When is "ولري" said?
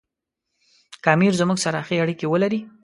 2.29-2.59